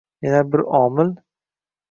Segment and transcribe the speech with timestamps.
[0.23, 1.13] Yana bir omil